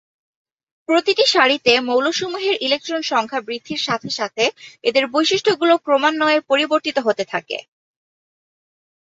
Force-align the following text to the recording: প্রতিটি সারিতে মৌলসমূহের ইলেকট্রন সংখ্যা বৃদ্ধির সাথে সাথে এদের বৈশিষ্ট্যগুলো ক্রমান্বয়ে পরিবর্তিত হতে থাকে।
প্রতিটি 0.89 1.23
সারিতে 1.27 1.73
মৌলসমূহের 1.87 2.55
ইলেকট্রন 2.61 3.01
সংখ্যা 3.11 3.39
বৃদ্ধির 3.41 3.81
সাথে 3.87 4.09
সাথে 4.19 4.43
এদের 4.83 5.03
বৈশিষ্ট্যগুলো 5.07 5.73
ক্রমান্বয়ে 5.77 6.39
পরিবর্তিত 6.49 6.97
হতে 6.99 7.23
থাকে। 7.25 7.57